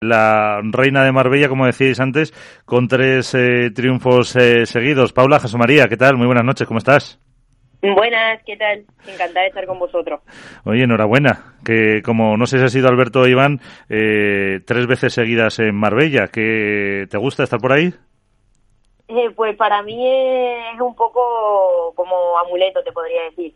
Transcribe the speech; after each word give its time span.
la 0.00 0.62
reina 0.62 1.04
de 1.04 1.12
Marbella, 1.12 1.50
como 1.50 1.66
decíais 1.66 2.00
antes, 2.00 2.32
con 2.64 2.88
tres 2.88 3.34
eh, 3.34 3.70
triunfos 3.70 4.34
eh, 4.34 4.64
seguidos. 4.64 5.12
Paula, 5.12 5.40
Jesús 5.40 5.58
María, 5.58 5.88
¿qué 5.88 5.98
tal? 5.98 6.16
Muy 6.16 6.26
buenas 6.26 6.44
noches, 6.44 6.66
¿cómo 6.66 6.78
estás? 6.78 7.20
Buenas, 7.82 8.42
¿qué 8.44 8.56
tal? 8.56 8.86
Encantada 9.06 9.42
de 9.42 9.48
estar 9.48 9.66
con 9.66 9.78
vosotros. 9.78 10.20
Oye, 10.64 10.84
enhorabuena, 10.84 11.54
que 11.66 12.00
como 12.02 12.38
no 12.38 12.46
sé 12.46 12.58
si 12.58 12.64
ha 12.64 12.68
sido 12.68 12.88
Alberto 12.88 13.20
o 13.20 13.26
Iván, 13.26 13.60
eh, 13.90 14.60
tres 14.66 14.86
veces 14.86 15.12
seguidas 15.12 15.58
en 15.58 15.74
Marbella, 15.74 16.28
¿que 16.28 17.06
¿te 17.10 17.18
gusta 17.18 17.42
estar 17.42 17.60
por 17.60 17.72
ahí? 17.72 17.92
pues 19.36 19.56
para 19.56 19.82
mí 19.82 20.06
es 20.06 20.80
un 20.80 20.94
poco 20.94 21.92
como 21.94 22.38
amuleto, 22.38 22.82
te 22.82 22.92
podría 22.92 23.24
decir. 23.24 23.52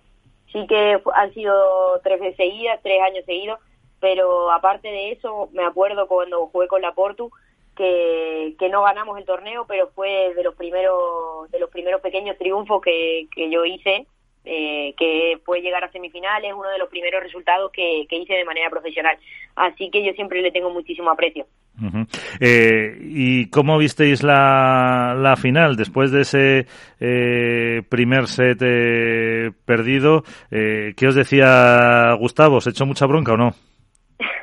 Sí 0.53 0.67
que 0.67 1.01
han 1.15 1.33
sido 1.33 1.55
tres 2.03 2.21
veces 2.21 2.37
seguidas, 2.37 2.81
tres 2.83 3.01
años 3.03 3.25
seguidos, 3.25 3.61
pero 4.05 4.53
aparte 4.53 4.89
de 4.89 5.13
eso, 5.13 5.49
me 5.55 5.65
acuerdo 5.65 6.07
cuando 6.07 6.49
jugué 6.49 6.69
con 6.69 6.83
la 6.83 6.93
Portu, 6.93 7.31
que, 7.75 8.55
no 8.71 8.83
ganamos 8.83 9.17
el 9.17 9.25
torneo, 9.25 9.65
pero 9.67 9.89
fue 9.95 10.35
de 10.35 10.43
los 10.45 10.55
primeros, 10.57 11.51
de 11.51 11.59
los 11.59 11.71
primeros 11.71 12.03
pequeños 12.03 12.37
triunfos 12.37 12.83
que, 12.83 13.29
que 13.35 13.51
yo 13.51 13.65
hice, 13.65 14.07
eh, 14.45 14.93
que 14.99 15.39
fue 15.43 15.63
llegar 15.63 15.85
a 15.85 15.91
semifinales, 15.91 16.53
uno 16.53 16.69
de 16.69 16.77
los 16.77 16.91
primeros 16.91 17.23
resultados 17.23 17.73
que, 17.73 18.05
que 18.07 18.19
hice 18.19 18.35
de 18.35 18.45
manera 18.45 18.69
profesional. 18.69 19.17
Así 19.57 19.89
que 19.89 20.05
yo 20.05 20.13
siempre 20.13 20.43
le 20.43 20.53
tengo 20.53 20.69
muchísimo 20.69 21.11
aprecio. 21.11 21.47
eh, 22.41 22.99
¿Y 23.01 23.49
cómo 23.49 23.79
visteis 23.79 24.23
la, 24.23 25.17
la 25.19 25.37
final? 25.37 25.77
Después 25.77 26.13
de 26.13 26.21
ese 26.21 26.67
eh, 27.01 27.81
primer 27.89 28.27
set 28.27 28.61
eh, 28.61 29.51
perdido, 29.65 30.25
eh, 30.51 30.93
¿qué 30.95 31.07
os 31.07 31.15
decía 31.15 32.13
Gustavo? 32.19 32.57
¿Os 32.57 32.67
echó 32.67 32.85
mucha 32.85 33.07
bronca 33.07 33.33
o 33.33 33.39
no? 33.39 33.55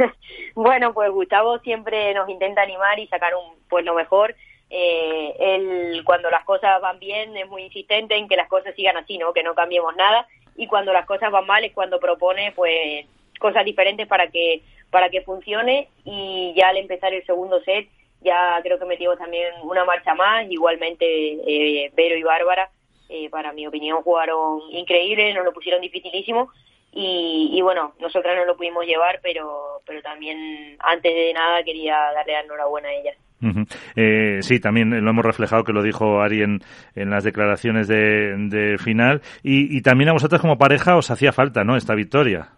bueno, 0.56 0.94
pues 0.94 1.12
Gustavo 1.12 1.60
siempre 1.60 2.14
nos 2.14 2.30
intenta 2.30 2.62
animar 2.62 3.00
y 3.00 3.08
sacar 3.08 3.34
un 3.36 3.60
pues 3.70 3.86
lo 3.86 3.94
mejor. 3.94 4.36
Eh, 4.70 5.36
él 5.40 6.02
cuando 6.06 6.30
las 6.30 6.46
cosas 6.46 6.80
van 6.82 6.98
bien 7.00 7.36
es 7.36 7.48
muy 7.48 7.64
insistente 7.64 8.16
en 8.16 8.30
que 8.30 8.38
las 8.38 8.48
cosas 8.48 8.74
sigan 8.76 8.96
así, 8.98 9.18
¿no? 9.18 9.34
Que 9.34 9.44
no 9.44 9.54
cambiemos 9.54 9.96
nada 9.96 10.28
y 10.56 10.68
cuando 10.68 10.94
las 10.94 11.06
cosas 11.06 11.32
van 11.32 11.46
mal 11.46 11.64
es 11.64 11.74
cuando 11.74 12.00
propone 12.00 12.54
pues 12.54 13.06
cosas 13.40 13.66
diferentes 13.66 14.08
para 14.08 14.28
que 14.28 14.62
para 14.90 15.10
que 15.10 15.22
funcione 15.22 15.90
y 16.06 16.54
ya 16.56 16.70
al 16.70 16.78
empezar 16.78 17.14
el 17.14 17.26
segundo 17.26 17.62
set 17.62 17.90
ya 18.22 18.60
creo 18.62 18.78
que 18.78 18.86
metimos 18.86 19.18
también 19.18 19.52
una 19.64 19.84
marcha 19.84 20.14
más, 20.14 20.46
igualmente 20.50 21.06
eh, 21.06 21.92
Vero 21.96 22.16
y 22.16 22.24
Bárbara 22.24 22.70
eh, 23.10 23.30
para 23.30 23.52
mi 23.52 23.66
opinión 23.66 24.04
jugaron 24.04 24.62
increíble, 24.72 25.34
nos 25.34 25.44
lo 25.44 25.54
pusieron 25.54 25.82
dificilísimo 25.82 26.50
y, 26.94 27.52
y, 27.54 27.62
bueno, 27.62 27.94
nosotras 28.00 28.36
no 28.36 28.46
lo 28.46 28.58
pudimos 28.58 28.86
llevar, 28.86 29.20
pero, 29.24 29.82
pero 29.86 30.02
también 30.02 30.76
antes 30.80 31.14
de 31.14 31.34
nada 31.34 31.64
quería 31.64 31.96
darle 32.14 32.34
la 32.34 32.42
enhorabuena 32.42 32.90
a 32.90 32.94
ellas. 32.94 33.18
Uh 33.42 33.48
-huh. 33.48 33.68
eh, 33.96 34.42
sí, 34.42 34.60
también 34.60 34.90
lo 34.92 35.10
hemos 35.10 35.26
reflejado 35.26 35.64
que 35.64 35.74
lo 35.74 35.82
dijo 35.82 36.22
Ari 36.22 36.44
en, 36.44 36.60
en 36.96 37.10
las 37.10 37.24
declaraciones 37.24 37.88
de, 37.88 38.36
de 38.38 38.78
final 38.78 39.22
y, 39.42 39.76
y, 39.76 39.82
también 39.82 40.10
a 40.10 40.14
vosotras 40.14 40.42
como 40.42 40.60
pareja 40.60 40.96
os 40.96 41.10
hacía 41.10 41.32
falta, 41.32 41.64
¿no? 41.64 41.76
Esta 41.76 41.96
victoria. 41.96 42.50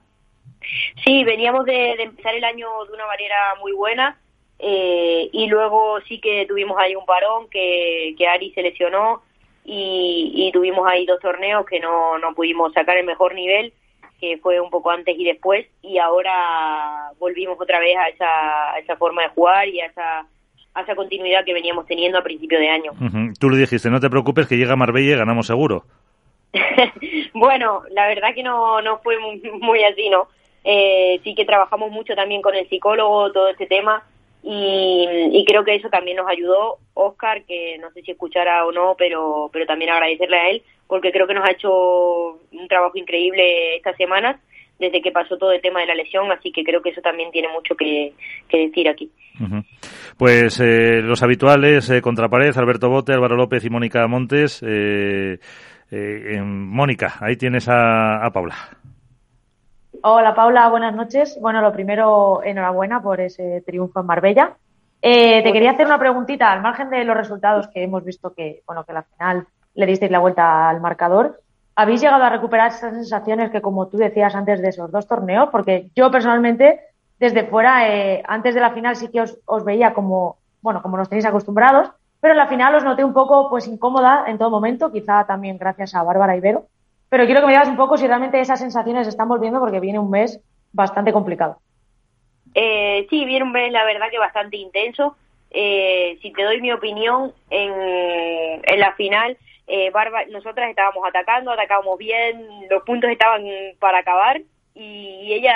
Sí, 1.06 1.24
veníamos 1.24 1.66
de, 1.66 1.96
de 1.96 2.04
empezar 2.04 2.36
el 2.36 2.44
año 2.44 2.68
de 2.86 2.94
una 2.94 3.06
manera 3.08 3.36
muy 3.62 3.72
buena 3.72 4.18
eh, 4.60 5.30
y 5.32 5.48
luego 5.48 6.02
sí 6.02 6.20
que 6.20 6.46
tuvimos 6.48 6.78
ahí 6.78 6.96
un 6.96 7.06
parón 7.06 7.50
que, 7.50 8.16
que 8.18 8.28
Ari 8.28 8.52
se 8.54 8.62
lesionó 8.62 9.22
y, 9.64 10.32
y 10.36 10.52
tuvimos 10.52 10.86
ahí 10.88 11.06
dos 11.06 11.20
torneos 11.22 11.66
que 11.66 11.80
no, 11.80 12.18
no 12.18 12.34
pudimos 12.34 12.74
sacar 12.74 12.98
el 12.98 13.06
mejor 13.06 13.36
nivel 13.36 13.74
que 14.24 14.38
fue 14.38 14.62
un 14.62 14.70
poco 14.70 14.90
antes 14.90 15.14
y 15.20 15.26
después, 15.26 15.68
y 15.82 15.98
ahora 15.98 17.12
volvimos 17.20 17.60
otra 17.60 17.78
vez 17.82 17.98
a 17.98 18.08
esa, 18.08 18.72
a 18.72 18.80
esa 18.80 18.96
forma 18.96 19.22
de 19.22 19.28
jugar 19.28 19.68
y 19.68 19.82
a 19.82 19.88
esa, 19.88 20.26
a 20.74 20.82
esa 20.82 20.96
continuidad 20.96 21.44
que 21.44 21.54
veníamos 21.54 21.86
teniendo 21.86 22.18
a 22.20 22.24
principio 22.24 22.58
de 22.58 22.70
año. 22.70 22.94
Uh 22.94 23.04
-huh. 23.04 23.34
Tú 23.38 23.50
le 23.50 23.58
dijiste, 23.58 23.90
no 23.90 24.00
te 24.00 24.10
preocupes, 24.10 24.48
que 24.48 24.56
llega 24.56 24.78
Marbella 24.78 25.16
y 25.16 25.18
ganamos 25.18 25.46
seguro. 25.46 25.84
bueno, 27.34 27.82
la 27.92 28.08
verdad 28.08 28.34
que 28.34 28.44
no, 28.44 28.82
no 28.82 29.00
fue 29.00 29.20
muy, 29.20 29.42
muy 29.60 29.84
así, 29.84 30.10
¿no? 30.10 30.30
Eh, 30.64 31.20
sí 31.26 31.36
que 31.36 31.44
trabajamos 31.44 31.92
mucho 31.92 32.16
también 32.16 32.42
con 32.42 32.56
el 32.56 32.70
psicólogo, 32.70 33.30
todo 33.34 33.50
este 33.50 33.66
tema, 33.66 34.06
y, 34.44 35.30
y, 35.32 35.46
creo 35.46 35.64
que 35.64 35.76
eso 35.76 35.90
también 35.90 36.18
nos 36.18 36.28
ayudó 36.28 36.78
Oscar 36.94 37.46
que 37.46 37.78
no 37.80 37.92
sé 37.92 38.02
si 38.02 38.12
escuchará 38.12 38.66
o 38.66 38.74
no 38.74 38.96
pero 38.98 39.50
pero 39.54 39.66
también 39.66 39.92
agradecerle 39.92 40.38
a 40.38 40.50
él 40.50 40.64
porque 40.86 41.12
creo 41.14 41.28
que 41.28 41.34
nos 41.34 41.48
ha 41.48 41.52
hecho 41.52 42.40
un 42.52 42.68
trabajo 42.68 42.98
increíble 42.98 43.78
estas 43.78 43.96
semanas 43.96 44.40
desde 44.80 45.02
que 45.02 45.12
pasó 45.12 45.38
todo 45.38 45.54
el 45.54 45.62
tema 45.62 45.80
de 45.80 45.86
la 45.86 45.96
lesión 45.96 46.30
así 46.32 46.52
que 46.52 46.64
creo 46.64 46.82
que 46.82 46.90
eso 46.90 47.00
también 47.02 47.32
tiene 47.32 47.48
mucho 47.48 47.76
que, 47.76 48.14
que 48.50 48.58
decir 48.68 48.90
aquí. 48.90 49.10
Pues 50.18 50.60
eh, 50.60 51.02
los 51.02 51.24
habituales 51.24 51.90
eh, 51.90 52.02
contrapared 52.02 52.58
Alberto 52.58 52.90
Bote 52.90 53.14
Álvaro 53.14 53.38
López 53.38 53.64
y 53.64 53.70
Mónica 53.70 54.06
Montes 54.08 54.62
eh, 54.68 55.40
Mónica 56.44 57.16
ahí 57.22 57.38
tienes 57.38 57.70
a, 57.70 58.26
a 58.26 58.32
Paula 58.32 58.56
Hola 60.06 60.36
Paula, 60.36 60.68
buenas 60.68 60.94
noches. 60.94 61.38
Bueno, 61.40 61.62
lo 61.62 61.72
primero, 61.72 62.44
enhorabuena 62.44 63.02
por 63.02 63.22
ese 63.22 63.64
triunfo 63.66 64.02
en 64.02 64.06
Marbella. 64.06 64.58
Eh, 65.02 65.42
te 65.42 65.54
quería 65.54 65.72
hacer 65.72 65.86
una 65.86 65.98
preguntita, 65.98 66.52
al 66.52 66.62
margen 66.62 66.90
de 66.90 67.06
los 67.06 67.16
resultados 67.16 67.70
que 67.70 67.84
hemos 67.84 68.04
visto 68.04 68.34
que, 68.34 68.64
bueno, 68.68 68.84
que 68.84 68.92
la 68.92 69.04
final 69.04 69.48
le 69.76 69.86
disteis 69.86 70.12
la 70.12 70.20
vuelta 70.20 70.68
al 70.68 70.82
marcador. 70.82 71.40
¿Habéis 71.78 72.02
llegado 72.02 72.22
a 72.22 72.30
recuperar 72.30 72.68
esas 72.68 72.94
sensaciones 72.94 73.50
que, 73.50 73.62
como 73.62 73.88
tú 73.88 73.96
decías 73.96 74.36
antes 74.36 74.62
de 74.62 74.68
esos 74.68 74.92
dos 74.92 75.08
torneos? 75.08 75.48
Porque 75.50 75.90
yo 75.96 76.12
personalmente, 76.12 76.82
desde 77.18 77.46
fuera, 77.46 77.88
eh, 77.88 78.22
antes 78.28 78.56
de 78.56 78.60
la 78.60 78.72
final 78.72 78.98
sí 78.98 79.08
que 79.08 79.22
os, 79.22 79.64
veía 79.64 79.94
como, 79.94 80.36
bueno, 80.62 80.82
como 80.82 80.98
nos 80.98 81.08
tenéis 81.08 81.26
acostumbrados, 81.26 81.90
pero 82.20 82.34
en 82.34 82.40
la 82.40 82.48
final 82.48 82.76
os 82.76 82.84
noté 82.84 83.06
un 83.06 83.14
poco, 83.14 83.50
pues, 83.50 83.70
incómoda 83.70 84.26
en 84.28 84.38
todo 84.38 84.50
momento, 84.50 84.92
quizá 84.92 85.24
también 85.24 85.58
gracias 85.58 85.96
a 85.96 86.04
Bárbara 86.04 86.36
Ibero 86.36 86.66
pero 87.14 87.28
quiero 87.28 87.42
que 87.42 87.46
me 87.46 87.54
digas 87.54 87.70
un 87.70 87.76
poco 87.76 87.96
si 87.96 88.08
realmente 88.08 88.40
esas 88.40 88.60
sensaciones 88.60 89.08
están 89.08 89.28
volviendo 89.28 89.60
porque 89.60 89.80
viene 89.80 90.00
un 90.00 90.10
mes 90.10 90.40
bastante 90.72 91.14
complicado. 91.14 91.58
Eh, 92.56 93.06
sí, 93.08 93.24
viene 93.26 93.46
un 93.46 93.52
mes 93.52 93.72
la 93.72 93.86
verdad 93.86 94.08
que 94.10 94.18
bastante 94.18 94.58
intenso. 94.58 95.16
Eh, 95.52 96.18
si 96.24 96.34
te 96.34 96.42
doy 96.42 96.60
mi 96.60 96.72
opinión, 96.72 97.32
en, 97.52 97.72
en 98.64 98.80
la 98.80 98.94
final, 98.94 99.38
eh, 99.68 99.92
Barba, 99.92 100.26
nosotras 100.32 100.68
estábamos 100.72 101.08
atacando, 101.08 101.52
atacábamos 101.52 102.00
bien, 102.00 102.48
los 102.68 102.82
puntos 102.82 103.12
estaban 103.12 103.44
para 103.78 104.00
acabar 104.00 104.42
y, 104.74 105.34
ellas 105.34 105.54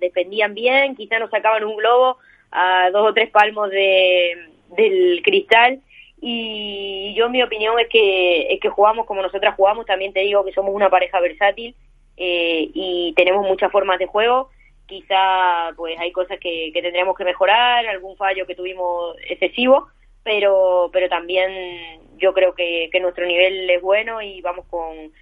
defendían 0.00 0.54
bien, 0.54 0.96
quizá 0.96 1.20
nos 1.20 1.30
sacaban 1.30 1.62
un 1.62 1.76
globo 1.76 2.16
a 2.50 2.90
dos 2.90 3.10
o 3.10 3.14
tres 3.14 3.30
palmos 3.30 3.70
de, 3.70 4.32
del 4.76 5.22
cristal 5.22 5.82
y 6.20 7.14
yo 7.14 7.30
mi 7.30 7.42
opinión 7.42 7.78
es 7.78 7.88
que 7.88 8.52
es 8.52 8.60
que 8.60 8.68
jugamos 8.68 9.06
como 9.06 9.22
nosotras 9.22 9.54
jugamos 9.56 9.86
también 9.86 10.12
te 10.12 10.20
digo 10.20 10.44
que 10.44 10.52
somos 10.52 10.74
una 10.74 10.90
pareja 10.90 11.18
versátil 11.20 11.74
eh, 12.16 12.68
y 12.74 13.14
tenemos 13.16 13.46
muchas 13.46 13.72
formas 13.72 13.98
de 13.98 14.06
juego 14.06 14.50
quizá 14.86 15.70
pues 15.76 15.98
hay 15.98 16.12
cosas 16.12 16.38
que, 16.38 16.70
que 16.74 16.82
tendríamos 16.82 17.16
que 17.16 17.24
mejorar 17.24 17.86
algún 17.86 18.16
fallo 18.16 18.46
que 18.46 18.54
tuvimos 18.54 19.16
excesivo 19.28 19.88
pero 20.22 20.90
pero 20.92 21.08
también 21.08 22.00
yo 22.18 22.34
creo 22.34 22.54
que, 22.54 22.90
que 22.92 23.00
nuestro 23.00 23.24
nivel 23.26 23.70
es 23.70 23.80
bueno 23.80 24.20
y 24.20 24.42
vamos 24.42 24.66
con 24.68 25.12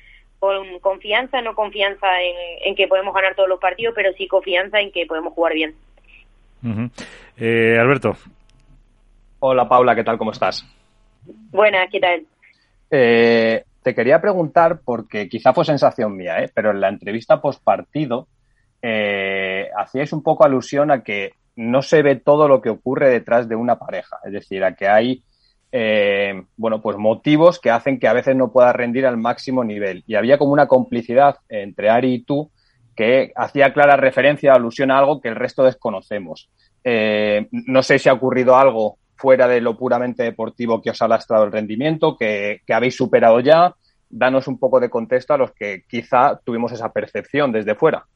con 0.41 0.81
confianza 0.81 1.41
no 1.43 1.55
confianza 1.55 2.23
en, 2.23 2.37
en 2.65 2.75
que 2.75 2.89
podemos 2.89 3.15
ganar 3.15 3.37
todos 3.37 3.49
los 3.49 3.61
partidos 3.61 3.95
pero 3.95 4.13
sí 4.15 4.27
confianza 4.27 4.81
en 4.81 4.91
que 4.91 5.07
podemos 5.07 5.33
jugar 5.33 5.53
bien 5.55 5.77
uh 6.65 6.67
-huh. 6.67 6.91
eh, 7.39 7.79
Alberto 7.79 8.17
Hola 9.41 9.69
Paula, 9.69 9.95
¿qué 9.95 10.03
tal? 10.03 10.19
¿Cómo 10.19 10.33
estás? 10.33 10.67
Buenas, 11.51 11.89
¿qué 11.91 12.01
tal? 12.01 12.27
Eh, 12.91 13.65
te 13.83 13.95
quería 13.95 14.21
preguntar, 14.21 14.81
porque 14.85 15.29
quizá 15.29 15.53
fue 15.53 15.65
sensación 15.65 16.17
mía, 16.17 16.43
¿eh? 16.43 16.51
pero 16.55 16.71
en 16.71 16.81
la 16.81 16.89
entrevista 16.89 17.41
post 17.41 17.63
partido 17.63 18.29
eh, 18.83 19.69
hacíais 19.77 20.13
un 20.13 20.23
poco 20.23 20.45
alusión 20.45 20.91
a 20.91 21.03
que 21.03 21.33
no 21.57 21.83
se 21.83 22.03
ve 22.03 22.17
todo 22.17 22.49
lo 22.49 22.61
que 22.61 22.71
ocurre 22.71 23.11
detrás 23.11 23.49
de 23.49 23.57
una 23.57 23.79
pareja, 23.79 24.19
es 24.25 24.33
decir, 24.33 24.65
a 24.65 24.75
que 24.75 24.89
hay 24.89 25.23
eh, 25.71 26.45
bueno, 26.57 26.81
pues 26.81 26.97
motivos 26.97 27.61
que 27.61 27.71
hacen 27.71 27.99
que 27.99 28.09
a 28.09 28.15
veces 28.15 28.35
no 28.35 28.51
pueda 28.51 28.73
rendir 28.73 29.07
al 29.07 29.17
máximo 29.17 29.65
nivel. 29.65 30.03
Y 30.07 30.15
había 30.15 30.39
como 30.39 30.53
una 30.53 30.67
complicidad 30.67 31.37
entre 31.49 31.91
Ari 31.91 32.15
y 32.15 32.23
tú 32.23 32.51
que 32.97 33.33
hacía 33.37 33.73
clara 33.73 33.97
referencia, 33.97 34.53
alusión 34.53 34.91
a 34.91 34.99
algo 34.99 35.21
que 35.21 35.29
el 35.29 35.37
resto 35.37 35.63
desconocemos. 35.63 36.51
Eh, 36.83 37.47
no 37.51 37.83
sé 37.83 37.99
si 37.99 38.09
ha 38.09 38.15
ocurrido 38.15 38.57
algo 38.57 38.99
fuera 39.19 39.49
de 39.49 39.61
lo 39.61 39.77
puramente 39.77 40.23
deportivo 40.23 40.81
que 40.81 40.91
os 40.91 41.03
ha 41.03 41.09
lastrado 41.09 41.45
el 41.45 41.53
rendimiento, 41.53 42.17
que, 42.17 42.61
que, 42.67 42.73
habéis 42.73 42.97
superado 42.97 43.41
ya. 43.41 43.75
Danos 44.09 44.49
un 44.49 44.59
poco 44.59 44.81
de 44.81 44.89
contexto 44.89 45.35
a 45.35 45.39
los 45.39 45.53
que 45.53 45.83
quizá 45.87 46.41
tuvimos 46.43 46.73
esa 46.73 46.93
percepción 46.93 47.53
desde 47.53 47.75
fuera. 47.75 48.07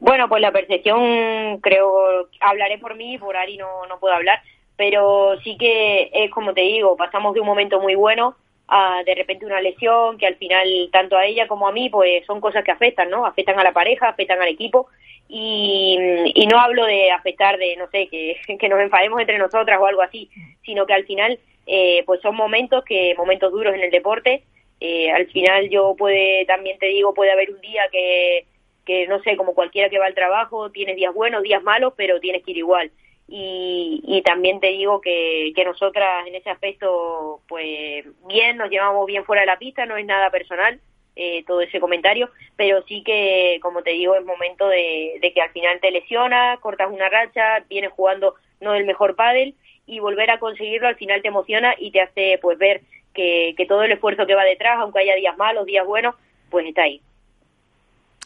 Bueno, 0.00 0.28
pues 0.28 0.42
la 0.42 0.50
percepción, 0.50 1.60
creo, 1.60 2.28
hablaré 2.40 2.78
por 2.78 2.96
mí, 2.96 3.18
por 3.18 3.36
Ari 3.36 3.56
no, 3.56 3.86
no 3.86 4.00
puedo 4.00 4.14
hablar, 4.14 4.40
pero 4.76 5.38
sí 5.44 5.56
que 5.56 6.10
es 6.12 6.30
como 6.32 6.52
te 6.54 6.62
digo, 6.62 6.96
pasamos 6.96 7.34
de 7.34 7.40
un 7.40 7.46
momento 7.46 7.80
muy 7.80 7.94
bueno 7.94 8.34
a 8.74 9.02
de 9.04 9.14
repente 9.14 9.44
una 9.44 9.60
lesión 9.60 10.16
que 10.16 10.26
al 10.26 10.36
final 10.36 10.88
tanto 10.90 11.18
a 11.18 11.26
ella 11.26 11.46
como 11.46 11.68
a 11.68 11.72
mí 11.72 11.90
pues 11.90 12.24
son 12.24 12.40
cosas 12.40 12.64
que 12.64 12.70
afectan, 12.70 13.10
¿no? 13.10 13.26
Afectan 13.26 13.58
a 13.60 13.64
la 13.64 13.72
pareja, 13.72 14.08
afectan 14.08 14.40
al 14.40 14.48
equipo. 14.48 14.88
Y, 15.28 15.98
y 16.34 16.46
no 16.46 16.58
hablo 16.58 16.86
de 16.86 17.10
afectar 17.10 17.58
de, 17.58 17.76
no 17.76 17.86
sé, 17.90 18.08
que, 18.08 18.36
que 18.58 18.68
nos 18.70 18.80
enfademos 18.80 19.20
entre 19.20 19.36
nosotras 19.36 19.78
o 19.78 19.86
algo 19.86 20.00
así, 20.00 20.30
sino 20.64 20.86
que 20.86 20.94
al 20.94 21.04
final 21.04 21.38
eh, 21.66 22.02
pues 22.06 22.22
son 22.22 22.34
momentos 22.34 22.82
que 22.84 23.14
momentos 23.18 23.52
duros 23.52 23.74
en 23.74 23.82
el 23.82 23.90
deporte. 23.90 24.42
Eh, 24.80 25.10
al 25.10 25.26
final 25.26 25.68
yo 25.68 25.94
puede 25.96 26.46
también 26.46 26.78
te 26.78 26.86
digo 26.86 27.12
puede 27.12 27.30
haber 27.30 27.50
un 27.50 27.60
día 27.60 27.82
que 27.92 28.46
que 28.86 29.06
no 29.06 29.22
sé 29.22 29.36
como 29.36 29.54
cualquiera 29.54 29.88
que 29.88 29.98
va 29.98 30.06
al 30.06 30.14
trabajo 30.14 30.72
tienes 30.72 30.96
días 30.96 31.14
buenos 31.14 31.44
días 31.44 31.62
malos 31.62 31.92
pero 31.96 32.18
tienes 32.18 32.42
que 32.42 32.50
ir 32.50 32.56
igual 32.56 32.90
y, 33.34 34.02
y 34.04 34.20
también 34.20 34.60
te 34.60 34.66
digo 34.66 35.00
que, 35.00 35.52
que 35.56 35.64
nosotras 35.64 36.26
en 36.26 36.34
ese 36.34 36.50
aspecto 36.50 37.40
pues 37.48 38.04
bien 38.28 38.58
nos 38.58 38.68
llevamos 38.68 39.06
bien 39.06 39.24
fuera 39.24 39.40
de 39.40 39.46
la 39.46 39.58
pista 39.58 39.86
no 39.86 39.96
es 39.96 40.04
nada 40.04 40.28
personal 40.30 40.78
eh, 41.16 41.42
todo 41.46 41.62
ese 41.62 41.80
comentario, 41.80 42.30
pero 42.56 42.82
sí 42.86 43.02
que, 43.02 43.58
como 43.60 43.82
te 43.82 43.90
digo, 43.90 44.14
es 44.14 44.24
momento 44.24 44.66
de, 44.68 45.18
de, 45.20 45.32
que 45.32 45.42
al 45.42 45.50
final 45.50 45.78
te 45.80 45.90
lesionas, 45.90 46.58
cortas 46.60 46.90
una 46.90 47.08
racha, 47.10 47.64
vienes 47.68 47.92
jugando 47.92 48.34
no 48.60 48.74
el 48.74 48.86
mejor 48.86 49.14
pádel 49.14 49.54
y 49.86 49.98
volver 49.98 50.30
a 50.30 50.38
conseguirlo 50.38 50.88
al 50.88 50.96
final 50.96 51.20
te 51.20 51.28
emociona 51.28 51.74
y 51.78 51.90
te 51.90 52.00
hace 52.00 52.38
pues 52.40 52.58
ver 52.58 52.82
que, 53.14 53.54
que 53.56 53.66
todo 53.66 53.82
el 53.82 53.92
esfuerzo 53.92 54.26
que 54.26 54.34
va 54.34 54.44
detrás, 54.44 54.78
aunque 54.78 55.00
haya 55.00 55.14
días 55.16 55.36
malos, 55.38 55.66
días 55.66 55.86
buenos, 55.86 56.14
pues 56.50 56.66
está 56.66 56.82
ahí. 56.82 57.00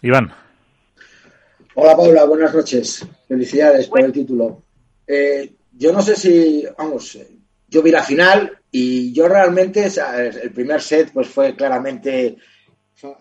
Iván. 0.02 0.32
Hola 1.74 1.96
Paula, 1.96 2.24
buenas 2.24 2.54
noches. 2.54 3.06
Felicidades 3.28 3.88
por 3.88 4.00
el 4.00 4.12
título. 4.12 4.65
Eh, 5.06 5.54
yo 5.72 5.92
no 5.92 6.02
sé 6.02 6.16
si, 6.16 6.64
vamos, 6.76 7.18
yo 7.68 7.82
vi 7.82 7.90
la 7.90 8.02
final 8.02 8.58
y 8.70 9.12
yo 9.12 9.28
realmente, 9.28 9.88
el 10.16 10.52
primer 10.52 10.82
set 10.82 11.12
pues 11.12 11.28
fue 11.28 11.54
claramente, 11.54 12.36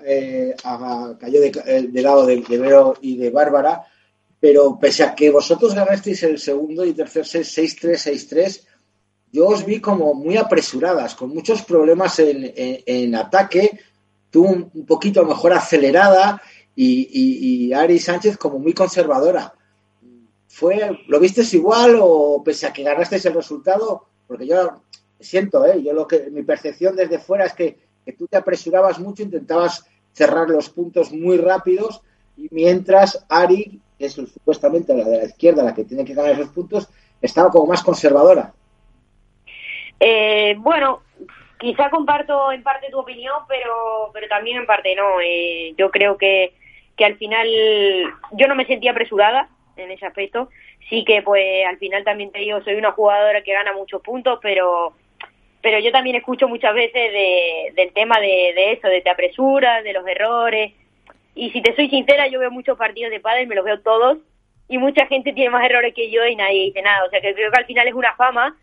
eh, 0.04 0.56
cayó 1.20 1.42
de, 1.42 1.52
eh, 1.66 1.88
de 1.90 2.02
lado 2.02 2.26
de, 2.26 2.38
de, 2.38 2.94
y 3.02 3.18
de 3.18 3.30
Bárbara, 3.30 3.86
pero 4.40 4.78
pese 4.80 5.04
a 5.04 5.16
que 5.16 5.30
vosotros 5.32 5.74
ganasteis 5.74 6.24
el 6.24 6.40
segundo 6.40 6.86
y 6.86 6.94
tercer 6.94 7.26
set 7.26 7.44
6-3, 7.44 8.30
6-3, 8.30 8.62
yo 9.32 9.48
os 9.48 9.66
vi 9.66 9.82
como 9.82 10.14
muy 10.14 10.38
apresuradas, 10.38 11.14
con 11.16 11.30
muchos 11.30 11.62
problemas 11.64 12.20
en, 12.20 13.16
ataque, 13.16 13.80
tú 14.30 14.46
un, 14.46 14.86
poquito 14.86 15.26
mejor 15.26 15.52
acelerada 15.52 16.42
y, 16.74 17.74
Ari 17.74 18.00
Sánchez 18.00 18.38
como 18.38 18.60
muy 18.60 18.74
conservadora. 18.74 19.54
¿Fue, 20.56 20.98
¿Lo 21.07 21.19
vistes 21.19 21.54
igual 21.54 21.98
o 22.00 22.42
pese 22.42 22.66
a 22.66 22.72
que 22.72 22.81
ganasteis 22.81 23.25
el 23.25 23.34
resultado? 23.34 24.06
Porque 24.25 24.48
yo 24.48 24.84
siento, 25.19 25.66
¿eh? 25.66 25.84
yo 25.84 25.92
lo 25.92 26.07
que 26.07 26.30
mi 26.31 26.44
percepción 26.44 26.96
desde 26.96 27.19
fuera 27.19 27.44
es 27.44 27.54
que, 27.54 27.78
que 28.06 28.13
tú 28.13 28.25
te 28.25 28.38
apresurabas 28.38 28.98
mucho, 28.98 29.24
intentabas 29.24 29.86
cerrar 30.13 30.50
los 30.50 30.69
puntos 30.69 31.12
muy 31.12 31.36
rápidos 31.36 32.02
y 32.38 32.48
mientras 32.52 33.25
Ari, 33.28 33.81
que 34.00 34.06
es 34.06 34.13
supuestamente 34.13 34.96
la 34.96 35.04
de 35.04 35.18
la 35.18 35.25
izquierda 35.25 35.62
la 35.62 35.74
que 35.74 35.84
tiene 35.84 36.06
que 36.06 36.13
ganar 36.13 36.31
esos 36.31 36.54
puntos, 36.54 36.88
estaba 37.22 37.50
como 37.50 37.66
más 37.66 37.84
conservadora. 37.84 38.54
Eh, 40.00 40.56
bueno, 40.60 41.01
quizá 41.60 41.90
comparto 41.90 42.54
en 42.54 42.63
parte 42.63 42.90
tu 42.90 43.00
opinión, 43.00 43.40
pero, 43.50 44.10
pero 44.13 44.30
también 44.30 44.60
en 44.60 44.66
parte 44.66 44.96
no. 44.96 45.19
Eh, 45.19 45.74
yo 45.78 45.92
creo 45.92 46.18
que, 46.18 46.54
que 46.96 47.04
al 47.04 47.18
final 47.18 47.46
yo 48.38 48.48
no 48.48 48.56
me 48.56 48.66
sentía 48.66 48.92
apresurada 48.92 49.50
en 49.77 49.92
ese 49.92 50.06
aspecto. 50.06 50.50
Sí 50.89 51.04
que 51.04 51.22
pues 51.22 51.66
al 51.68 51.77
final 51.77 52.04
también 52.04 52.31
te 52.31 52.39
digo, 52.39 52.62
soy 52.63 52.75
una 52.75 52.92
jugadora 52.92 53.42
que 53.42 53.54
gana 53.54 53.74
muchos 53.74 54.01
puntos, 54.01 54.39
pero 54.42 54.94
pero 55.62 55.80
yo 55.80 55.92
también 55.92 56.16
escucho 56.16 56.48
muchas 56.48 56.75
veces 56.75 57.12
de, 57.12 57.74
del 57.75 57.92
tema 57.92 58.19
de, 58.19 58.54
de 58.56 58.74
eso, 58.74 58.88
de 58.88 59.01
te 59.01 59.10
apresuras, 59.10 59.83
de 59.83 59.94
los 59.94 60.06
errores. 60.07 60.74
Y 61.33 61.50
si 61.50 61.62
te 61.62 61.75
soy 61.75 61.89
sincera, 61.89 62.27
yo 62.27 62.39
veo 62.39 62.51
muchos 62.51 62.77
partidos 62.77 63.10
de 63.10 63.19
padres, 63.19 63.48
me 63.48 63.56
los 63.56 63.66
veo 63.66 63.81
todos, 63.81 64.19
y 64.68 64.77
mucha 64.77 65.07
gente 65.07 65.33
tiene 65.33 65.50
más 65.50 65.66
errores 65.66 65.95
que 65.95 66.12
yo 66.12 66.24
y 66.25 66.36
nadie 66.36 66.66
dice 66.66 66.83
nada. 66.83 67.04
O 67.06 67.10
sea 67.10 67.19
que 67.19 67.33
creo 67.33 67.51
que 67.51 67.57
al 67.57 67.66
final 67.66 67.88
es 67.88 67.95
una 67.95 68.16
fama 68.16 68.56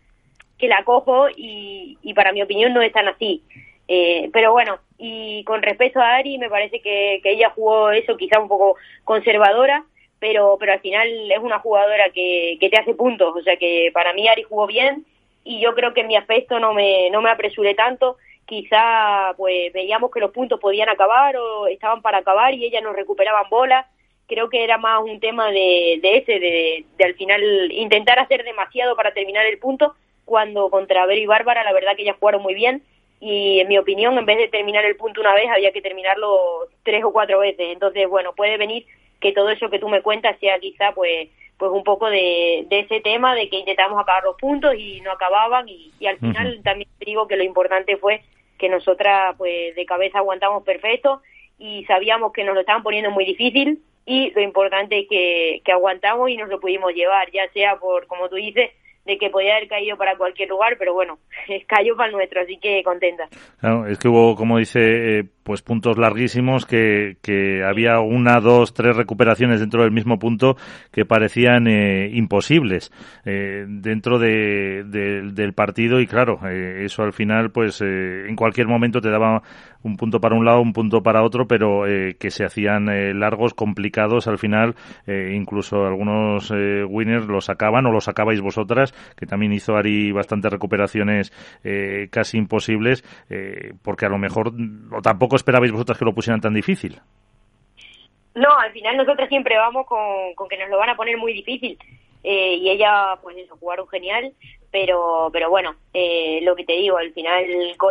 que 0.57 0.69
la 0.69 0.85
cojo 0.85 1.27
y, 1.29 1.97
y 2.01 2.13
para 2.13 2.31
mi 2.31 2.41
opinión 2.41 2.73
no 2.73 2.81
es 2.81 2.93
tan 2.93 3.09
así. 3.09 3.43
Eh, 3.87 4.29
pero 4.31 4.53
bueno, 4.53 4.79
y 4.97 5.43
con 5.43 5.61
respecto 5.61 5.99
a 5.99 6.15
Ari, 6.15 6.37
me 6.37 6.49
parece 6.49 6.79
que, 6.79 7.19
que 7.21 7.31
ella 7.31 7.49
jugó 7.49 7.91
eso 7.91 8.15
quizá 8.15 8.39
un 8.39 8.47
poco 8.47 8.77
conservadora, 9.03 9.83
pero, 10.23 10.55
pero 10.57 10.71
al 10.71 10.79
final 10.79 11.29
es 11.29 11.39
una 11.39 11.59
jugadora 11.59 12.09
que, 12.13 12.55
que 12.57 12.69
te 12.69 12.79
hace 12.79 12.93
puntos. 12.93 13.35
O 13.35 13.41
sea 13.41 13.57
que 13.57 13.89
para 13.93 14.13
mí 14.13 14.25
Ari 14.25 14.43
jugó 14.43 14.67
bien 14.67 15.05
y 15.43 15.59
yo 15.59 15.75
creo 15.75 15.93
que 15.93 15.99
en 15.99 16.07
mi 16.07 16.15
aspecto 16.15 16.61
no 16.61 16.73
me, 16.73 17.09
no 17.09 17.21
me 17.21 17.29
apresuré 17.29 17.75
tanto. 17.75 18.15
Quizá 18.45 19.33
pues 19.35 19.73
veíamos 19.73 20.11
que 20.11 20.21
los 20.21 20.31
puntos 20.31 20.61
podían 20.61 20.87
acabar 20.87 21.35
o 21.35 21.67
estaban 21.67 22.01
para 22.01 22.19
acabar 22.19 22.53
y 22.53 22.63
ellas 22.63 22.81
nos 22.81 22.95
recuperaban 22.95 23.49
bolas. 23.49 23.85
Creo 24.25 24.47
que 24.47 24.63
era 24.63 24.77
más 24.77 25.03
un 25.03 25.19
tema 25.19 25.51
de, 25.51 25.99
de 26.01 26.17
ese, 26.19 26.39
de, 26.39 26.85
de 26.97 27.03
al 27.03 27.15
final 27.15 27.69
intentar 27.73 28.17
hacer 28.17 28.45
demasiado 28.45 28.95
para 28.95 29.13
terminar 29.13 29.45
el 29.45 29.59
punto 29.59 29.93
cuando 30.23 30.69
contra 30.69 31.05
Vero 31.05 31.19
y 31.19 31.25
Bárbara 31.25 31.65
la 31.65 31.73
verdad 31.73 31.97
que 31.97 32.03
ellas 32.03 32.15
jugaron 32.17 32.41
muy 32.41 32.53
bien 32.53 32.81
y 33.19 33.59
en 33.59 33.67
mi 33.67 33.77
opinión 33.77 34.17
en 34.17 34.25
vez 34.25 34.37
de 34.37 34.47
terminar 34.47 34.85
el 34.85 34.95
punto 34.95 35.19
una 35.19 35.33
vez 35.33 35.49
había 35.53 35.73
que 35.73 35.81
terminarlo 35.81 36.69
tres 36.83 37.03
o 37.03 37.11
cuatro 37.11 37.39
veces 37.39 37.67
entonces 37.73 38.07
bueno 38.07 38.31
puede 38.33 38.55
venir 38.55 38.85
que 39.23 39.31
todo 39.31 39.49
eso 39.49 39.69
que 39.69 39.79
tú 39.79 39.87
me 39.87 40.01
cuentas 40.01 40.37
sea 40.39 40.59
quizá 40.59 40.91
pues 40.91 41.29
pues 41.57 41.71
un 41.71 41.83
poco 41.83 42.09
de, 42.09 42.65
de 42.69 42.79
ese 42.81 42.99
tema 42.99 43.35
de 43.35 43.47
que 43.47 43.59
intentamos 43.59 43.99
acabar 43.99 44.23
los 44.23 44.35
puntos 44.37 44.75
y 44.75 44.99
no 45.01 45.11
acababan 45.11 45.69
y, 45.69 45.91
y 45.97 46.07
al 46.07 46.17
final 46.17 46.47
uh 46.47 46.59
-huh. 46.59 46.63
también 46.63 46.89
digo 46.99 47.27
que 47.27 47.37
lo 47.37 47.43
importante 47.43 47.95
fue 47.97 48.21
que 48.59 48.67
nosotras 48.67 49.35
pues 49.37 49.73
de 49.75 49.85
cabeza 49.85 50.17
aguantamos 50.17 50.63
perfecto 50.63 51.21
y 51.57 51.85
sabíamos 51.85 52.33
que 52.33 52.43
nos 52.43 52.53
lo 52.53 52.61
estaban 52.61 52.83
poniendo 52.83 53.11
muy 53.11 53.23
difícil 53.23 53.79
y 54.05 54.31
lo 54.31 54.41
importante 54.41 54.99
es 54.99 55.07
que, 55.07 55.61
que 55.63 55.71
aguantamos 55.71 56.29
y 56.29 56.35
nos 56.35 56.49
lo 56.49 56.59
pudimos 56.59 56.93
llevar 56.93 57.31
ya 57.31 57.47
sea 57.53 57.77
por 57.77 58.07
como 58.07 58.27
tú 58.27 58.35
dices 58.35 58.71
de 59.05 59.17
que 59.17 59.29
podía 59.29 59.55
haber 59.55 59.67
caído 59.67 59.97
para 59.97 60.17
cualquier 60.17 60.49
lugar, 60.49 60.77
pero 60.79 60.93
bueno, 60.93 61.19
cayó 61.67 61.95
para 61.95 62.09
el 62.09 62.15
nuestro, 62.15 62.41
así 62.41 62.57
que 62.57 62.83
contenta. 62.83 63.27
Claro, 63.59 63.85
es 63.87 63.99
que 63.99 64.07
hubo, 64.07 64.35
como 64.35 64.57
dice, 64.57 65.19
eh, 65.19 65.23
pues 65.43 65.61
puntos 65.61 65.97
larguísimos 65.97 66.65
que, 66.65 67.17
que 67.21 67.63
había 67.63 67.99
una, 67.99 68.39
dos, 68.39 68.73
tres 68.73 68.95
recuperaciones 68.95 69.59
dentro 69.59 69.83
del 69.83 69.91
mismo 69.91 70.17
punto 70.19 70.55
que 70.91 71.05
parecían 71.05 71.67
eh, 71.67 72.09
imposibles 72.13 72.91
eh, 73.25 73.65
dentro 73.67 74.19
de, 74.19 74.83
de, 74.85 75.31
del 75.31 75.53
partido. 75.53 75.99
Y 75.99 76.07
claro, 76.07 76.39
eh, 76.47 76.83
eso 76.85 77.03
al 77.03 77.13
final 77.13 77.51
pues 77.51 77.81
eh, 77.81 78.25
en 78.27 78.35
cualquier 78.35 78.67
momento 78.67 79.01
te 79.01 79.09
daba 79.09 79.43
un 79.83 79.97
punto 79.97 80.21
para 80.21 80.37
un 80.37 80.45
lado, 80.45 80.61
un 80.61 80.71
punto 80.71 81.03
para 81.03 81.23
otro, 81.23 81.45
pero 81.45 81.85
eh, 81.85 82.15
que 82.17 82.31
se 82.31 82.45
hacían 82.45 82.85
largos, 83.19 83.53
complicados 83.53 84.27
al 84.27 84.37
final, 84.37 84.75
incluso 85.05 85.85
algunos 85.85 86.51
winners 86.51 87.27
los 87.27 87.45
sacaban 87.45 87.85
o 87.85 87.91
los 87.91 88.05
sacabais 88.05 88.39
vosotras, 88.39 88.93
que 89.17 89.25
también 89.25 89.51
hizo 89.51 89.75
Ari 89.75 90.13
bastantes 90.13 90.53
recuperaciones 90.53 91.33
casi 92.11 92.37
imposibles, 92.37 93.03
porque 93.81 94.05
a 94.05 94.09
lo 94.09 94.17
mejor 94.17 94.53
o 94.89 95.01
tampoco 95.01 95.32
esperabais 95.35 95.71
vosotras 95.71 95.97
que 95.97 96.05
lo 96.05 96.13
pusieran 96.13 96.41
tan 96.41 96.53
difícil. 96.53 96.99
No, 98.35 98.57
al 98.57 98.71
final 98.71 98.97
nosotros 98.97 99.29
siempre 99.29 99.57
vamos 99.57 99.85
con, 99.85 100.47
que 100.49 100.57
nos 100.57 100.69
lo 100.69 100.77
van 100.77 100.89
a 100.89 100.95
poner 100.95 101.17
muy 101.17 101.33
difícil. 101.33 101.77
Eh, 102.23 102.55
y 102.55 102.69
ella, 102.69 103.17
pues 103.21 103.37
eso, 103.37 103.57
jugaron 103.59 103.87
genial, 103.89 104.31
pero 104.71 105.29
pero 105.31 105.49
bueno, 105.49 105.75
eh, 105.93 106.39
lo 106.43 106.55
que 106.55 106.63
te 106.63 106.73
digo, 106.73 106.97
al 106.97 107.11
final, 107.11 107.45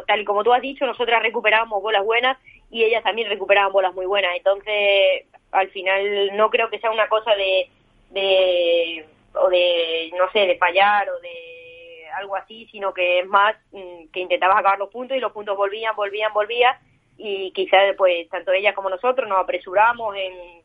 tal 0.06 0.24
como 0.24 0.42
tú 0.42 0.52
has 0.52 0.62
dicho, 0.62 0.86
nosotras 0.86 1.22
recuperábamos 1.22 1.82
bolas 1.82 2.02
buenas 2.04 2.38
y 2.70 2.82
ellas 2.82 3.04
también 3.04 3.28
recuperaban 3.28 3.72
bolas 3.72 3.94
muy 3.94 4.06
buenas. 4.06 4.34
Entonces, 4.34 5.26
al 5.52 5.68
final, 5.68 6.34
no 6.34 6.48
creo 6.50 6.70
que 6.70 6.78
sea 6.78 6.90
una 6.90 7.08
cosa 7.08 7.34
de, 7.34 7.68
de 8.10 9.06
o 9.34 9.48
de, 9.48 10.10
no 10.18 10.30
sé, 10.32 10.40
de 10.40 10.56
fallar 10.56 11.08
o 11.10 11.20
de 11.20 12.08
algo 12.16 12.36
así, 12.36 12.66
sino 12.72 12.92
que 12.92 13.20
es 13.20 13.26
más 13.26 13.54
mm, 13.72 14.08
que 14.12 14.20
intentabas 14.20 14.58
acabar 14.58 14.78
los 14.78 14.90
puntos 14.90 15.16
y 15.16 15.20
los 15.20 15.32
puntos 15.32 15.56
volvían, 15.56 15.94
volvían, 15.94 16.32
volvían 16.32 16.74
y 17.16 17.52
quizás, 17.52 17.94
pues, 17.96 18.28
tanto 18.28 18.52
ella 18.52 18.74
como 18.74 18.90
nosotros 18.90 19.28
nos 19.28 19.38
apresuramos 19.38 20.14
en 20.16 20.62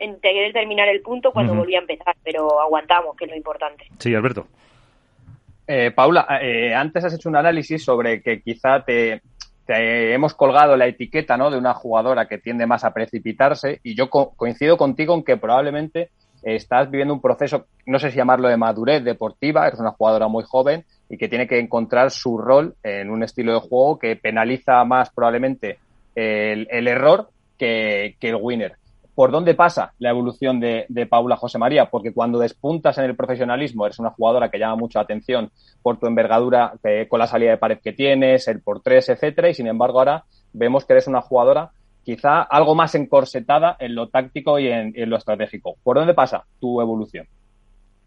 en 0.00 0.18
querer 0.18 0.52
terminar 0.52 0.88
el 0.88 1.02
punto 1.02 1.30
cuando 1.30 1.52
uh 1.52 1.56
-huh. 1.56 1.58
volvía 1.60 1.78
a 1.78 1.82
empezar, 1.82 2.16
pero 2.24 2.60
aguantamos, 2.60 3.14
que 3.16 3.26
es 3.26 3.30
lo 3.30 3.36
importante. 3.36 3.84
Sí, 3.98 4.14
Alberto. 4.14 4.46
Eh, 5.66 5.92
Paula, 5.92 6.26
eh, 6.42 6.74
antes 6.74 7.04
has 7.04 7.14
hecho 7.14 7.28
un 7.28 7.36
análisis 7.36 7.84
sobre 7.84 8.22
que 8.22 8.40
quizá 8.40 8.82
te, 8.82 9.20
te, 9.66 10.12
hemos 10.12 10.34
colgado 10.34 10.76
la 10.76 10.86
etiqueta 10.86 11.36
¿no? 11.36 11.50
de 11.50 11.58
una 11.58 11.74
jugadora 11.74 12.26
que 12.26 12.38
tiende 12.38 12.66
más 12.66 12.82
a 12.82 12.92
precipitarse 12.92 13.78
y 13.84 13.94
yo 13.94 14.10
co 14.10 14.32
coincido 14.34 14.76
contigo 14.76 15.14
en 15.14 15.22
que 15.22 15.36
probablemente 15.36 16.10
estás 16.42 16.90
viviendo 16.90 17.14
un 17.14 17.20
proceso, 17.20 17.66
no 17.84 17.98
sé 17.98 18.10
si 18.10 18.16
llamarlo 18.16 18.48
de 18.48 18.56
madurez 18.56 19.04
deportiva, 19.04 19.68
eres 19.68 19.78
una 19.78 19.92
jugadora 19.92 20.26
muy 20.26 20.42
joven 20.44 20.86
y 21.10 21.18
que 21.18 21.28
tiene 21.28 21.46
que 21.46 21.60
encontrar 21.60 22.10
su 22.10 22.38
rol 22.38 22.74
en 22.82 23.10
un 23.10 23.22
estilo 23.22 23.52
de 23.52 23.60
juego 23.60 23.98
que 23.98 24.16
penaliza 24.16 24.82
más 24.84 25.10
probablemente 25.10 25.78
el, 26.14 26.88
error 26.88 27.30
que, 27.58 28.16
que 28.20 28.28
el 28.30 28.36
winner 28.36 28.76
¿por 29.20 29.32
dónde 29.32 29.54
pasa 29.54 29.92
la 29.98 30.08
evolución 30.08 30.60
de, 30.60 30.86
Paula 31.06 31.36
José 31.36 31.58
María? 31.58 31.90
Porque 31.90 32.10
cuando 32.10 32.38
despuntas 32.38 32.96
en 32.96 33.04
el 33.04 33.14
profesionalismo, 33.14 33.84
eres 33.84 33.98
una 33.98 34.08
jugadora 34.08 34.50
que 34.50 34.58
llama 34.58 34.76
mucha 34.76 35.00
atención 35.00 35.50
por 35.82 35.98
tu 35.98 36.06
envergadura 36.06 36.72
con 37.06 37.18
la 37.18 37.26
salida 37.26 37.50
de 37.50 37.58
pared 37.58 37.78
que 37.84 37.92
tienes, 37.92 38.48
el 38.48 38.62
por 38.62 38.80
tres, 38.80 39.10
etcétera, 39.10 39.50
y 39.50 39.54
sin 39.54 39.66
embargo 39.66 39.98
ahora 39.98 40.24
vemos 40.54 40.86
que 40.86 40.94
eres 40.94 41.06
una 41.06 41.20
jugadora 41.20 41.70
quizá 42.02 42.40
algo 42.40 42.74
más 42.74 42.94
encorsetada 42.94 43.76
en 43.78 43.94
lo 43.94 44.08
táctico 44.08 44.58
y 44.58 44.68
en, 44.68 44.94
lo 45.10 45.18
estratégico. 45.18 45.76
¿Por 45.82 45.98
dónde 45.98 46.14
pasa 46.14 46.46
tu 46.58 46.80
evolución? 46.80 47.26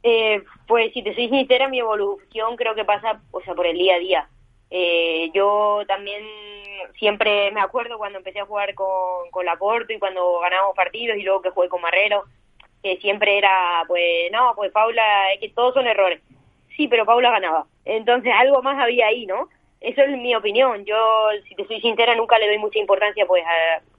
Eh, 0.01 0.41
pues 0.67 0.91
si 0.93 1.03
te 1.03 1.13
soy 1.13 1.29
sincera, 1.29 1.69
mi 1.69 1.77
evolución 1.77 2.55
creo 2.55 2.73
que 2.73 2.85
pasa 2.85 3.21
o 3.29 3.39
sea, 3.41 3.53
por 3.53 3.67
el 3.67 3.77
día 3.77 3.97
a 3.97 3.99
día. 3.99 4.29
Eh, 4.75 5.29
yo 5.35 5.83
también 5.87 6.23
siempre 6.97 7.51
me 7.51 7.61
acuerdo 7.61 7.99
cuando 7.99 8.17
empecé 8.17 8.39
a 8.39 8.45
jugar 8.47 8.73
con, 8.73 9.29
con 9.29 9.45
Laporto 9.45 9.93
y 9.93 9.99
cuando 9.99 10.39
ganábamos 10.39 10.75
partidos 10.75 11.15
y 11.15 11.21
luego 11.21 11.43
que 11.43 11.51
jugué 11.51 11.69
con 11.69 11.79
Marrero, 11.79 12.23
que 12.81 12.97
siempre 12.97 13.37
era, 13.37 13.83
pues, 13.87 14.31
no, 14.31 14.53
pues 14.55 14.71
Paula, 14.71 15.31
es 15.31 15.39
que 15.39 15.49
todos 15.49 15.75
son 15.75 15.85
errores. 15.85 16.21
Sí, 16.75 16.87
pero 16.87 17.05
Paula 17.05 17.29
ganaba. 17.29 17.67
Entonces 17.85 18.33
algo 18.35 18.63
más 18.63 18.79
había 18.79 19.05
ahí, 19.05 19.27
¿no? 19.27 19.47
Eso 19.79 20.01
es 20.01 20.09
mi 20.17 20.33
opinión. 20.33 20.85
Yo, 20.85 20.97
si 21.47 21.53
te 21.53 21.67
soy 21.67 21.79
sincera, 21.79 22.15
nunca 22.15 22.39
le 22.39 22.47
doy 22.47 22.57
mucha 22.57 22.79
importancia 22.79 23.27
pues 23.27 23.43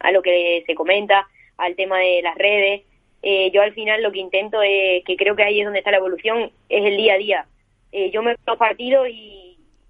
a, 0.00 0.11
lo 0.11 0.23
que 0.23 0.64
se 0.66 0.75
comenta, 0.75 1.28
al 1.57 1.76
tema 1.76 2.00
de 2.00 2.21
las 2.21 2.35
redes. 2.35 2.83
Eh, 3.23 3.52
yo 3.52 3.62
al 3.62 3.75
final 3.75 4.02
lo 4.02 4.11
que 4.11 4.19
intento 4.19 4.61
es, 4.61 5.04
que 5.04 5.16
creo 5.16 5.37
que 5.37 5.45
ahí 5.45 5.61
es 5.61 5.66
donde 5.66 5.78
está 5.78 5.93
la 5.93 5.99
evolución, 5.99 6.50
es 6.69 6.85
el 6.85 6.97
día 6.97 7.14
a 7.14 7.19
día. 7.19 7.47
Eh, 7.93 8.11
yo 8.11 8.23
me 8.23 8.31
veo 8.31 8.38
los 8.45 8.59
partidos 8.59 9.07
y, 9.09 9.43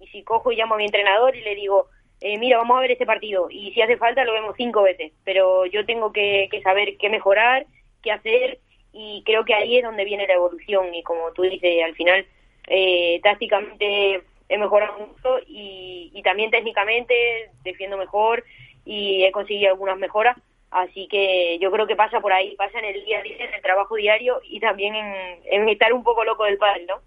y 0.05 0.07
si 0.11 0.23
cojo 0.23 0.51
y 0.51 0.55
llamo 0.55 0.75
a 0.75 0.77
mi 0.77 0.85
entrenador 0.85 1.35
y 1.35 1.41
le 1.41 1.55
digo, 1.55 1.87
eh, 2.21 2.37
mira, 2.37 2.57
vamos 2.57 2.77
a 2.77 2.81
ver 2.81 2.91
este 2.91 3.05
partido 3.05 3.47
y 3.49 3.71
si 3.73 3.81
hace 3.81 3.97
falta 3.97 4.23
lo 4.23 4.33
vemos 4.33 4.55
cinco 4.57 4.83
veces, 4.83 5.11
pero 5.23 5.65
yo 5.65 5.85
tengo 5.85 6.11
que, 6.11 6.49
saber 6.63 6.97
qué 6.97 7.09
mejorar, 7.09 7.65
qué 8.01 8.11
hacer 8.11 8.59
y 8.93 9.23
creo 9.25 9.43
que 9.43 9.53
ahí 9.53 9.77
es 9.77 9.83
donde 9.83 10.05
viene 10.05 10.27
la 10.27 10.35
evolución 10.35 10.93
y 10.93 11.03
como 11.03 11.31
tú 11.33 11.41
dices, 11.43 11.83
al 11.83 11.95
final 11.95 12.25
eh, 12.67 13.19
tácticamente 13.23 14.21
he 14.47 14.57
mejorado 14.57 14.99
mucho 14.99 15.39
y, 15.47 16.11
y 16.13 16.21
también 16.21 16.51
técnicamente 16.51 17.49
defiendo 17.63 17.97
mejor 17.97 18.43
y 18.85 19.23
he 19.23 19.31
conseguido 19.31 19.71
algunas 19.71 19.97
mejoras, 19.97 20.37
así 20.71 21.07
que 21.07 21.57
yo 21.59 21.71
creo 21.71 21.87
que 21.87 21.95
pasa 21.95 22.21
por 22.21 22.31
ahí, 22.31 22.55
pasa 22.55 22.79
en 22.79 22.85
el 22.85 23.03
día 23.03 23.19
a 23.19 23.23
día, 23.23 23.37
en 23.39 23.53
el 23.53 23.61
trabajo 23.61 23.95
diario 23.95 24.39
y 24.43 24.59
también 24.59 24.95
en, 24.95 25.39
en 25.45 25.69
estar 25.69 25.91
un 25.91 26.03
poco 26.03 26.23
loco 26.23 26.43
del 26.43 26.57
padre, 26.57 26.85
¿no? 26.85 27.01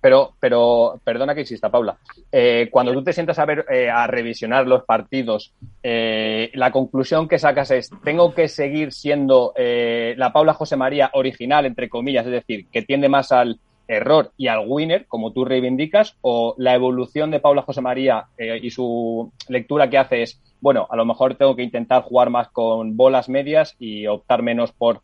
Pero, 0.00 0.32
pero, 0.40 0.98
perdona 1.04 1.34
que 1.34 1.42
exista, 1.42 1.70
Paula. 1.70 1.98
Eh, 2.32 2.68
cuando 2.70 2.92
tú 2.92 3.04
te 3.04 3.12
sientas 3.12 3.38
a 3.38 3.44
ver, 3.44 3.66
eh, 3.70 3.90
a 3.90 4.06
revisionar 4.06 4.66
los 4.66 4.84
partidos, 4.84 5.52
eh, 5.82 6.50
la 6.54 6.72
conclusión 6.72 7.28
que 7.28 7.38
sacas 7.38 7.70
es, 7.70 7.90
tengo 8.02 8.34
que 8.34 8.48
seguir 8.48 8.92
siendo 8.92 9.52
la 9.56 10.32
Paula 10.32 10.54
José 10.54 10.76
María 10.76 11.10
original, 11.12 11.66
entre 11.66 11.88
comillas, 11.88 12.24
es 12.26 12.32
decir, 12.32 12.66
que 12.68 12.82
tiende 12.82 13.08
más 13.08 13.30
al 13.32 13.58
error 13.86 14.32
y 14.36 14.46
al 14.46 14.64
winner, 14.66 15.06
como 15.06 15.32
tú 15.32 15.44
reivindicas, 15.44 16.16
o 16.22 16.54
la 16.56 16.74
evolución 16.74 17.30
de 17.30 17.40
Paula 17.40 17.62
José 17.62 17.80
María 17.80 18.26
y 18.38 18.70
su 18.70 19.32
lectura 19.48 19.90
que 19.90 19.98
hace 19.98 20.22
es, 20.22 20.40
bueno, 20.60 20.86
a 20.88 20.96
lo 20.96 21.04
mejor 21.04 21.34
tengo 21.34 21.56
que 21.56 21.62
intentar 21.62 22.02
jugar 22.02 22.30
más 22.30 22.48
con 22.48 22.96
bolas 22.96 23.28
medias 23.28 23.76
y 23.78 24.06
optar 24.06 24.42
menos 24.42 24.72
por 24.72 25.00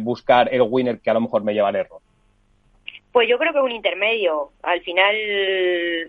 buscar 0.00 0.52
el 0.52 0.62
winner 0.62 1.00
que 1.00 1.10
a 1.10 1.14
lo 1.14 1.20
mejor 1.20 1.44
me 1.44 1.54
lleva 1.54 1.68
al 1.68 1.76
error. 1.76 2.00
Pues 3.12 3.28
yo 3.28 3.38
creo 3.38 3.52
que 3.52 3.58
es 3.58 3.64
un 3.64 3.72
intermedio. 3.72 4.50
Al 4.62 4.80
final 4.82 5.14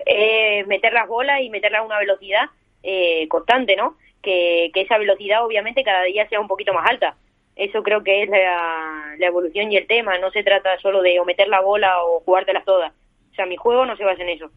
es 0.06 0.68
meter 0.68 0.94
las 0.94 1.08
bolas 1.08 1.42
y 1.42 1.50
meterlas 1.50 1.82
a 1.82 1.86
una 1.86 2.00
velocidad 2.00 2.50
eh, 2.84 3.28
constante, 3.30 3.76
¿no? 3.76 3.98
Que, 4.22 4.72
esa 4.74 4.98
velocidad 4.98 5.46
obviamente 5.46 5.84
cada 5.84 6.04
día 6.04 6.28
sea 6.28 6.40
un 6.40 6.48
poquito 6.48 6.74
más 6.74 6.90
alta. 6.90 7.16
Eso 7.56 7.84
creo 7.84 8.04
que 8.04 8.24
es 8.24 8.30
la, 8.30 9.16
evolución 9.20 9.72
y 9.72 9.78
el 9.78 9.88
tema. 9.88 10.18
No 10.18 10.32
se 10.32 10.44
trata 10.44 10.80
solo 10.80 11.02
de 11.02 11.20
o 11.20 11.26
meter 11.26 11.48
la 11.48 11.62
bola 11.62 12.04
o 12.04 12.22
jugártelas 12.22 12.66
todas. 12.66 12.94
O 13.32 13.36
sea, 13.36 13.46
mi 13.46 13.58
juego 13.58 13.86
no 13.86 13.96
se 13.96 14.04
basa 14.04 14.22
en 14.24 14.30
eso. 14.30 14.52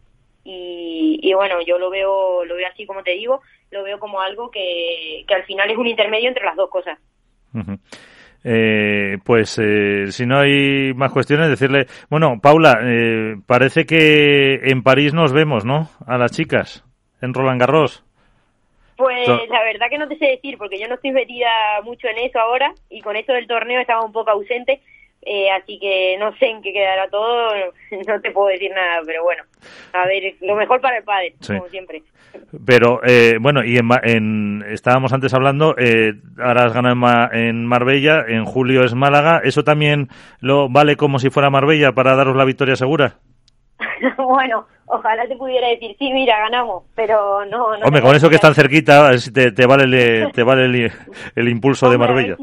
Y, 0.45 1.31
bueno, 1.35 1.61
yo 1.61 1.79
lo 1.79 1.89
veo, 1.89 2.43
lo 2.43 2.55
veo 2.55 2.67
así 2.67 2.85
como 2.85 3.01
te 3.01 3.11
digo, 3.11 3.41
lo 3.71 3.83
veo 3.83 3.97
como 3.97 4.19
algo 4.19 4.51
que, 4.51 5.23
que 5.25 5.33
al 5.33 5.45
final 5.45 5.71
es 5.71 5.77
un 5.77 5.87
intermedio 5.87 6.27
entre 6.27 6.43
las 6.43 6.57
dos 6.57 6.69
cosas. 6.69 6.99
Eh, 8.43 9.17
pues 9.23 9.57
eh, 9.59 10.11
si 10.11 10.25
no 10.25 10.39
hay 10.39 10.93
más 10.93 11.11
cuestiones, 11.11 11.49
decirle, 11.49 11.87
bueno, 12.09 12.39
Paula, 12.41 12.79
eh, 12.83 13.35
parece 13.45 13.85
que 13.85 14.55
en 14.63 14.83
París 14.83 15.13
nos 15.13 15.31
vemos, 15.31 15.63
¿no? 15.65 15.89
A 16.05 16.17
las 16.17 16.31
chicas, 16.31 16.83
en 17.21 17.33
Roland 17.33 17.61
Garros. 17.61 18.03
Pues 18.97 19.27
la 19.27 19.63
verdad 19.63 19.87
que 19.89 19.97
no 19.97 20.07
te 20.07 20.17
sé 20.17 20.25
decir, 20.27 20.57
porque 20.57 20.79
yo 20.79 20.87
no 20.87 20.95
estoy 20.95 21.11
metida 21.11 21.81
mucho 21.83 22.07
en 22.07 22.17
eso 22.19 22.39
ahora 22.39 22.73
y 22.89 23.01
con 23.01 23.15
esto 23.15 23.33
del 23.33 23.47
torneo 23.47 23.81
estaba 23.81 24.05
un 24.05 24.11
poco 24.11 24.31
ausente, 24.31 24.81
eh, 25.23 25.49
así 25.49 25.79
que 25.79 26.15
no 26.19 26.35
sé 26.37 26.47
en 26.47 26.61
qué 26.61 26.73
quedará 26.73 27.07
todo, 27.09 27.53
no 28.07 28.21
te 28.21 28.31
puedo 28.31 28.49
decir 28.49 28.71
nada, 28.71 29.01
pero 29.05 29.23
bueno, 29.23 29.43
a 29.93 30.05
ver, 30.05 30.35
lo 30.41 30.55
mejor 30.55 30.79
para 30.81 30.97
el 30.97 31.03
padre, 31.03 31.33
como 31.47 31.67
siempre. 31.69 32.03
Pero 32.65 33.01
eh, 33.03 33.37
bueno, 33.41 33.63
y 33.63 33.77
en, 33.77 34.63
estábamos 34.69 35.13
antes 35.13 35.33
hablando, 35.33 35.75
eh, 35.77 36.13
ahora 36.39 36.65
has 36.65 36.73
ganado 36.73 36.95
en, 37.33 37.65
Marbella, 37.65 38.25
en 38.27 38.45
julio 38.45 38.83
es 38.83 38.93
Málaga, 38.93 39.41
¿eso 39.43 39.63
también 39.63 40.09
lo 40.39 40.69
vale 40.69 40.95
como 40.95 41.19
si 41.19 41.29
fuera 41.29 41.49
Marbella 41.49 41.91
para 41.93 42.15
daros 42.15 42.35
la 42.35 42.45
victoria 42.45 42.75
segura? 42.75 43.15
bueno, 44.17 44.65
ojalá 44.85 45.27
te 45.27 45.35
pudiera 45.35 45.67
decir, 45.67 45.95
sí, 45.97 46.11
mira, 46.13 46.39
ganamos, 46.39 46.83
pero 46.95 47.45
no. 47.45 47.77
no 47.77 47.85
Hombre, 47.85 48.01
con 48.01 48.15
eso 48.15 48.29
que 48.29 48.35
están 48.35 48.53
cerquita, 48.53 49.11
te, 49.33 49.51
te 49.51 49.65
vale, 49.65 49.83
el, 49.83 50.31
te 50.31 50.43
vale 50.43 50.91
el, 51.35 51.47
impulso 51.47 51.89
de 51.89 51.97
Marbella. 51.97 52.37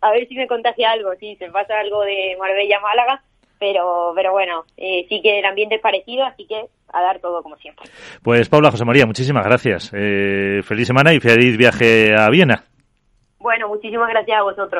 A 0.00 0.10
ver, 0.12 0.28
si, 0.28 0.34
me 0.36 0.46
contagia 0.46 0.92
algo, 0.92 1.14
si 1.18 1.36
se 1.36 1.50
pasa 1.50 1.78
algo 1.80 2.02
de 2.02 2.36
Marbella 2.38 2.78
a 2.78 2.80
Málaga, 2.80 3.22
pero, 3.58 4.12
pero 4.14 4.32
bueno, 4.32 4.64
eh, 4.76 5.06
sí 5.08 5.20
que 5.22 5.40
el 5.40 5.44
ambiente 5.44 5.76
es 5.76 5.80
parecido, 5.80 6.24
así 6.24 6.46
que 6.46 6.66
a 6.92 7.02
dar 7.02 7.20
todo 7.20 7.42
como 7.42 7.56
siempre. 7.56 7.86
Pues 8.22 8.48
Paula 8.48 8.70
José 8.70 8.84
María, 8.84 9.06
muchísimas 9.06 9.44
gracias. 9.44 9.92
Eh, 9.94 10.60
feliz 10.62 10.86
semana 10.86 11.12
y 11.12 11.20
feliz 11.20 11.56
viaje 11.56 12.14
a 12.16 12.28
Viena. 12.30 12.64
Bueno, 13.38 13.68
muchísimas 13.68 14.08
gracias 14.08 14.38
a 14.38 14.42
vosotros. 14.42 14.74